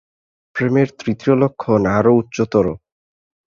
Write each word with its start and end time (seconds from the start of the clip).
প্রেমের 0.55 0.87
তৃতীয় 0.99 1.33
লক্ষণ 1.35 1.81
আরও 1.97 2.11
উচ্চতর। 2.15 2.65